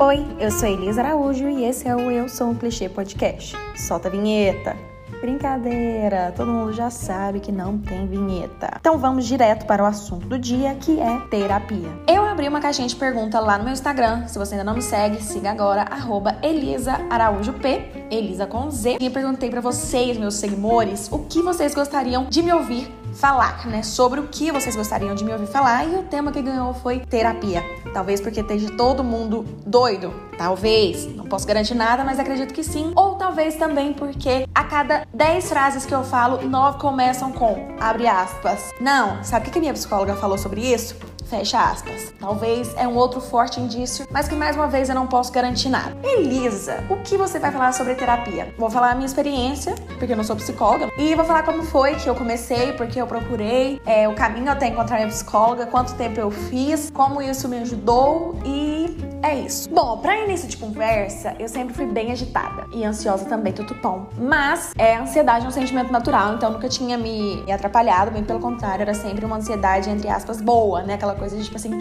[0.00, 3.56] Oi, eu sou Elisa Araújo e esse é o Eu Sou um Clichê Podcast.
[3.74, 4.76] Solta a vinheta.
[5.20, 8.76] Brincadeira, todo mundo já sabe que não tem vinheta.
[8.78, 11.88] Então vamos direto para o assunto do dia, que é terapia.
[12.06, 14.28] Eu abri uma caixinha de pergunta lá no meu Instagram.
[14.28, 18.98] Se você ainda não me segue, siga agora, arroba Elisa Araújo P, Elisa com Z.
[19.00, 23.82] E perguntei para vocês, meus seguidores, o que vocês gostariam de me ouvir falar, né?
[23.82, 25.84] Sobre o que vocês gostariam de me ouvir falar.
[25.84, 27.62] E o tema que ganhou foi terapia.
[27.92, 30.12] Talvez porque esteja todo mundo doido.
[30.36, 31.04] Talvez.
[31.16, 32.92] Não posso garantir nada, mas acredito que sim.
[32.94, 38.06] Ou talvez também porque a cada 10 frases que eu falo, 9 começam com abre
[38.06, 38.72] aspas.
[38.80, 40.96] Não, sabe o que a minha psicóloga falou sobre isso?
[41.28, 42.14] Fecha aspas.
[42.18, 45.68] Talvez é um outro forte indício, mas que mais uma vez eu não posso garantir
[45.68, 45.94] nada.
[46.02, 48.54] Elisa, o que você vai falar sobre terapia?
[48.56, 51.96] Vou falar a minha experiência, porque eu não sou psicóloga, e vou falar como foi
[51.96, 56.20] que eu comecei, porque eu procurei, é, o caminho até encontrar minha psicóloga, quanto tempo
[56.20, 59.68] eu fiz, como isso me ajudou e é isso.
[59.70, 64.06] Bom, para início de conversa, eu sempre fui bem agitada e ansiosa também, tutupom.
[64.16, 68.38] Mas é, a ansiedade é um sentimento natural, então nunca tinha me atrapalhado, bem pelo
[68.38, 70.94] contrário, era sempre uma ansiedade, entre aspas, boa, né?
[70.94, 71.76] Aquela coisa de tipo assim,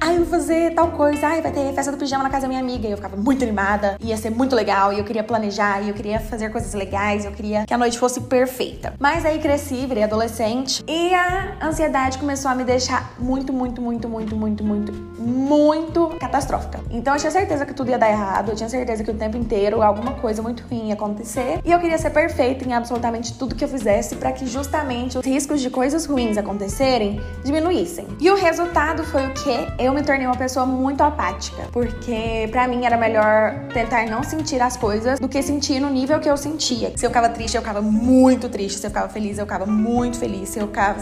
[0.00, 2.48] ai, eu vou fazer tal coisa, ai, vai ter festa do pijama na casa da
[2.48, 2.88] minha amiga.
[2.88, 5.94] E eu ficava muito animada, ia ser muito legal, e eu queria planejar, e eu
[5.94, 8.94] queria fazer coisas legais, eu queria que a noite fosse perfeita.
[8.98, 14.08] Mas aí cresci, virei adolescente, e a ansiedade começou a me deixar muito, muito, muito,
[14.08, 16.80] muito, muito, muito, muito catastrófica.
[16.90, 19.36] Então eu tinha certeza que tudo ia dar errado, eu tinha certeza que o tempo
[19.36, 23.54] inteiro alguma coisa muito ruim ia acontecer, e eu queria ser perfeita em absolutamente tudo
[23.54, 28.06] que eu fizesse para que justamente os riscos de coisas ruins acontecerem diminuíssem.
[28.20, 29.66] E o resultado foi o que?
[29.78, 34.60] Eu me tornei uma pessoa muito apática, porque para mim era melhor tentar não sentir
[34.60, 36.92] as coisas do que sentir no nível que eu sentia.
[36.96, 38.78] Se eu ficava triste, eu ficava muito triste.
[38.78, 40.49] Se eu ficava feliz, eu ficava muito feliz.
[40.50, 40.98] Se eu ficava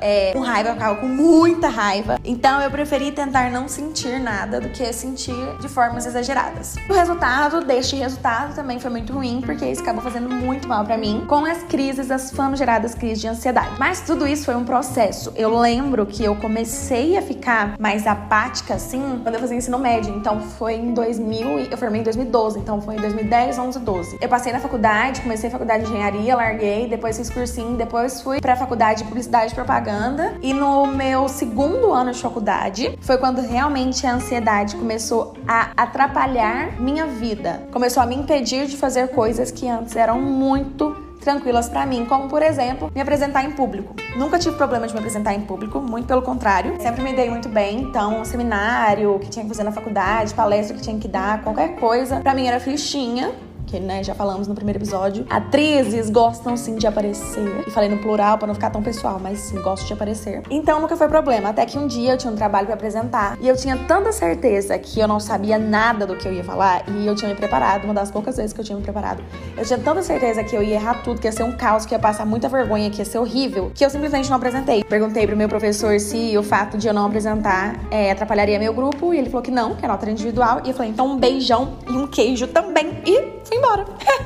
[0.00, 2.18] é, com raiva, eu ficava com muita raiva.
[2.24, 6.74] Então eu preferi tentar não sentir nada do que sentir de formas exageradas.
[6.90, 10.98] O resultado deste resultado também foi muito ruim, porque isso acabou fazendo muito mal para
[10.98, 13.76] mim, com as crises, as famigeradas crises de ansiedade.
[13.78, 15.32] Mas tudo isso foi um processo.
[15.36, 20.12] Eu lembro que eu comecei a ficar mais apática, assim, quando eu fazia ensino médio.
[20.16, 24.18] Então foi em 2000, eu formei em 2012, então foi em 2010, 11, 12.
[24.20, 28.40] Eu passei na faculdade, comecei a faculdade de engenharia, larguei, depois fiz cursinho, depois fui
[28.40, 30.34] pra faculdade de publicidade e propaganda.
[30.42, 36.80] E no meu segundo ano de faculdade foi quando realmente a ansiedade começou a atrapalhar
[36.80, 37.62] minha vida.
[37.70, 42.28] Começou a me impedir de fazer coisas que antes eram muito tranquilas para mim, como
[42.28, 43.94] por exemplo, me apresentar em público.
[44.16, 46.80] Nunca tive problema de me apresentar em público, muito pelo contrário.
[46.80, 50.82] Sempre me dei muito bem, então seminário que tinha que fazer na faculdade, palestra que
[50.82, 53.32] tinha que dar, qualquer coisa, para mim era fichinha
[53.66, 55.26] que né, já falamos no primeiro episódio.
[55.28, 57.64] Atrizes gostam sim de aparecer.
[57.66, 60.42] E falei no plural para não ficar tão pessoal, mas sim, gosto de aparecer.
[60.50, 61.50] Então nunca foi problema.
[61.50, 64.78] Até que um dia eu tinha um trabalho para apresentar e eu tinha tanta certeza
[64.78, 67.84] que eu não sabia nada do que eu ia falar e eu tinha me preparado,
[67.84, 69.22] uma das poucas vezes que eu tinha me preparado.
[69.56, 71.94] Eu tinha tanta certeza que eu ia errar tudo, que ia ser um caos, que
[71.94, 74.84] ia passar muita vergonha, que ia ser horrível, que eu simplesmente não apresentei.
[74.84, 79.14] Perguntei pro meu professor se o fato de eu não apresentar é, atrapalharia meu grupo
[79.14, 80.60] e ele falou que não, que a nota era individual.
[80.64, 82.98] E eu falei, então um beijão e um queijo também.
[83.06, 83.84] E fui embora.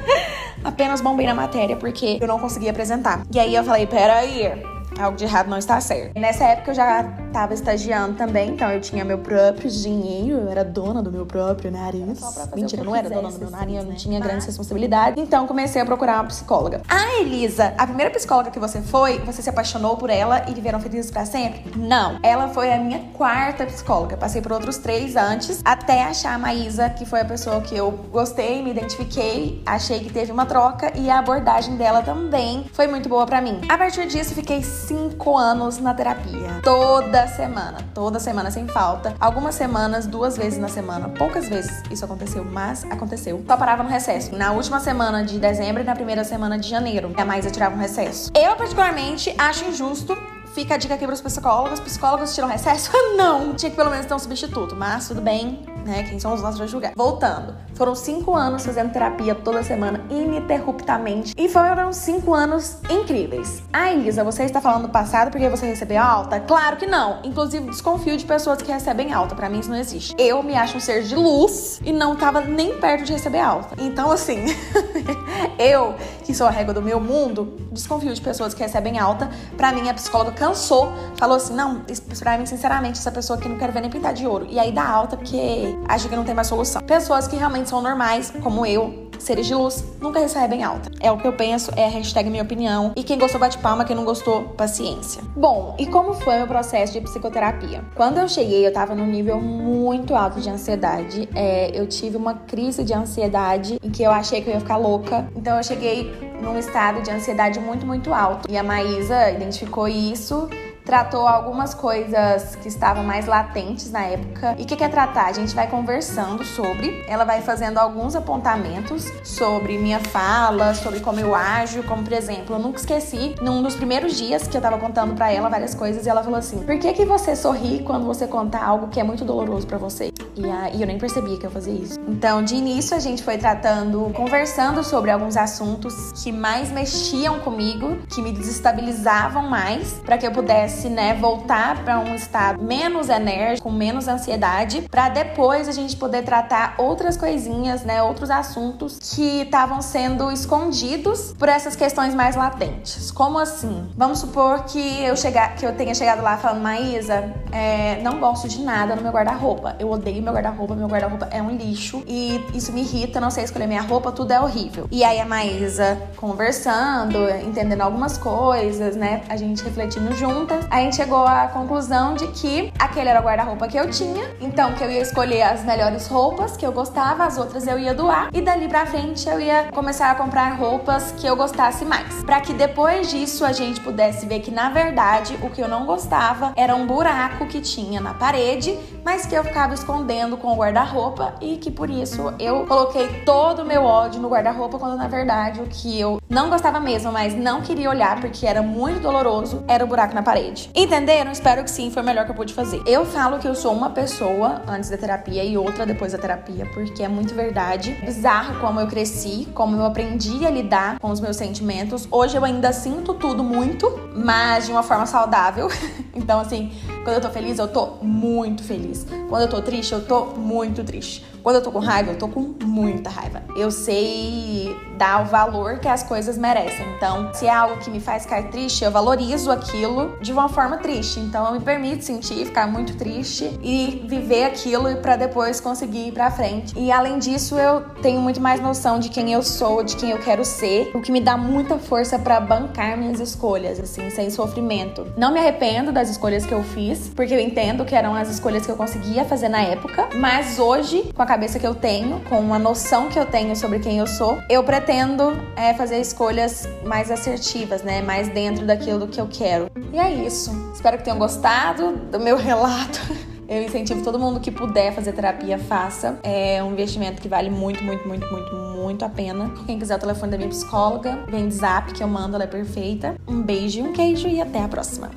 [0.65, 3.23] Apenas bombei na matéria porque eu não conseguia apresentar.
[3.33, 4.63] E aí eu falei, peraí,
[4.99, 6.19] algo de errado não está certo.
[6.19, 7.03] Nessa época eu já
[7.39, 11.71] estava estagiando também, então eu tinha meu próprio dinheiro, eu era dona do meu próprio
[11.71, 12.21] nariz.
[12.53, 15.21] Mentira, não era dona do meu nariz, eu não tinha grande responsabilidade.
[15.21, 16.83] Então comecei a procurar uma psicóloga.
[16.89, 20.81] A Elisa, a primeira psicóloga que você foi, você se apaixonou por ela e viveram
[20.81, 21.65] felizes para sempre?
[21.77, 22.19] Não.
[22.25, 24.17] Ela foi a minha quarta psicóloga.
[24.17, 27.93] Passei por outros três antes, até achar a Maísa, que foi a pessoa que eu
[28.11, 33.09] gostei, me identifiquei, achei que teve uma troca e a abordagem dela também foi muito
[33.09, 33.61] boa para mim.
[33.69, 36.61] A partir disso, fiquei cinco anos na terapia.
[36.65, 39.15] Toda semana, toda semana sem falta.
[39.21, 41.09] Algumas semanas, duas vezes na semana.
[41.11, 43.45] Poucas vezes isso aconteceu, mas aconteceu.
[43.47, 44.35] Só parava no recesso.
[44.35, 47.13] Na última semana de dezembro e na primeira semana de janeiro.
[47.17, 48.31] A mais eu tirava um recesso.
[48.35, 50.17] Eu, particularmente, acho injusto
[50.55, 51.79] Fica a dica aqui pros psicólogos.
[51.79, 52.91] Psicólogos tiram recesso?
[53.17, 53.55] Não!
[53.55, 56.03] Tinha que pelo menos ter um substituto, mas tudo bem, né?
[56.05, 56.93] Quem somos nós pra julgar.
[56.95, 57.55] Voltando.
[57.75, 61.35] Foram cinco anos fazendo terapia toda semana, ininterruptamente.
[61.37, 63.63] E foram cinco anos incríveis.
[63.73, 66.41] Ah, Elisa, você está falando do passado porque você recebeu alta?
[66.41, 67.21] Claro que não.
[67.25, 69.35] Inclusive, desconfio de pessoas que recebem alta.
[69.35, 70.15] Para mim, isso não existe.
[70.19, 73.75] Eu me acho um ser de luz e não tava nem perto de receber alta.
[73.79, 74.45] Então, assim,
[75.59, 75.95] eu,
[76.25, 79.31] que sou a régua do meu mundo, desconfio de pessoas que recebem alta.
[79.57, 81.83] Para mim, a psicóloga cansou, falou assim: não,
[82.19, 84.47] pra mim, sinceramente, essa pessoa aqui não quero ver nem pintar de ouro.
[84.49, 86.83] E aí dá alta porque acha que não tem mais solução.
[86.83, 90.91] Pessoas que realmente são normais, como eu, seres de luz nunca recebem alta.
[91.01, 92.93] É o que eu penso, é a hashtag minha opinião.
[92.97, 95.23] E quem gostou, bate palma, quem não gostou, paciência.
[95.37, 97.85] Bom, e como foi meu processo de psicoterapia?
[97.95, 101.29] Quando eu cheguei, eu tava num nível muito alto de ansiedade.
[101.35, 104.77] É, eu tive uma crise de ansiedade em que eu achei que eu ia ficar
[104.77, 105.29] louca.
[105.35, 108.51] Então eu cheguei num estado de ansiedade muito, muito alto.
[108.51, 110.49] E a Maísa identificou isso
[110.89, 114.57] tratou algumas coisas que estavam mais latentes na época.
[114.59, 115.27] E o que quer tratar?
[115.27, 121.21] A gente vai conversando sobre, ela vai fazendo alguns apontamentos sobre minha fala, sobre como
[121.21, 124.79] eu ajo, como por exemplo, eu nunca esqueci, num dos primeiros dias que eu tava
[124.79, 128.07] contando para ela várias coisas, e ela falou assim: "Por que que você sorri quando
[128.07, 131.37] você conta algo que é muito doloroso para você?" E, a, e eu nem percebia
[131.37, 131.99] que eu fazia isso.
[132.09, 137.99] Então, de início a gente foi tratando, conversando sobre alguns assuntos que mais mexiam comigo,
[138.09, 143.09] que me desestabilizavam mais, para que eu pudesse pudesse, né, voltar para um estado menos
[143.09, 148.99] enérgico, com menos ansiedade, para depois a gente poder tratar outras coisinhas, né, outros assuntos
[148.99, 153.11] que estavam sendo escondidos por essas questões mais latentes.
[153.11, 153.89] Como assim?
[153.97, 158.49] Vamos supor que eu chegar, que eu tenha chegado lá falando, Maísa, é, não gosto
[158.49, 159.75] de nada no meu guarda-roupa.
[159.79, 163.45] Eu odeio meu guarda-roupa, meu guarda-roupa é um lixo e isso me irrita, não sei
[163.45, 164.87] escolher minha roupa, tudo é horrível.
[164.91, 170.97] E aí a Maísa conversando, entendendo algumas coisas, né, a gente refletindo juntas, a gente
[170.97, 174.91] chegou à conclusão de que aquele era o guarda-roupa que eu tinha, então que eu
[174.91, 178.69] ia escolher as melhores roupas que eu gostava, as outras eu ia doar e dali
[178.69, 182.23] pra frente eu ia começar a comprar roupas que eu gostasse mais.
[182.25, 185.87] Para que depois disso a gente pudesse ver que na verdade o que eu não
[185.87, 190.57] gostava era um buraco que tinha na parede, mas que eu ficava escondendo com o
[190.57, 195.09] guarda-roupa e que por isso eu coloquei todo o meu ódio no guarda-roupa quando na
[195.09, 199.65] verdade o que eu não gostava mesmo, mas não queria olhar porque era muito doloroso,
[199.67, 200.71] era o buraco na parede.
[200.75, 201.33] Entenderam?
[201.33, 202.83] Espero que sim, foi o melhor que eu pude fazer.
[202.87, 206.67] Eu falo que eu sou uma pessoa antes da terapia e outra depois da terapia,
[206.75, 207.93] porque é muito verdade.
[208.05, 212.07] Bizarro como eu cresci, como eu aprendi a lidar com os meus sentimentos.
[212.11, 215.69] Hoje eu ainda sinto tudo muito, mas de uma forma saudável.
[216.19, 216.71] então, assim,
[217.05, 219.07] quando eu tô feliz, eu tô muito feliz.
[219.29, 221.25] Quando eu tô triste, eu tô muito triste.
[221.43, 223.43] Quando eu tô com raiva, eu tô com muita raiva.
[223.57, 226.85] Eu sei dar o valor que as coisas merecem.
[226.97, 230.79] Então, se é algo que me faz ficar triste, eu valorizo aquilo de uma forma
[230.79, 231.21] triste.
[231.21, 236.13] Então, eu me permito sentir, ficar muito triste e viver aquilo para depois conseguir ir
[236.13, 236.77] para frente.
[236.77, 240.19] E além disso, eu tenho muito mais noção de quem eu sou, de quem eu
[240.19, 245.07] quero ser, o que me dá muita força para bancar minhas escolhas, assim, sem sofrimento.
[245.17, 248.65] Não me arrependo das escolhas que eu fiz, porque eu entendo que eram as escolhas
[248.65, 252.53] que eu conseguia fazer na época, mas hoje, com a cabeça que eu tenho, com
[252.53, 257.11] a noção que eu tenho sobre quem eu sou, eu pretendo é, fazer escolhas mais
[257.11, 258.03] assertivas, né?
[258.03, 259.71] Mais dentro daquilo que eu quero.
[259.93, 260.51] E é isso.
[260.75, 263.01] Espero que tenham gostado do meu relato.
[263.49, 266.19] Eu incentivo todo mundo que puder fazer terapia, faça.
[266.23, 269.51] É um investimento que vale muito, muito, muito, muito, muito a pena.
[269.65, 272.47] Quem quiser o telefone da minha psicóloga, vem de zap que eu mando, ela é
[272.47, 273.17] perfeita.
[273.27, 275.11] Um beijo e um queijo e até a próxima.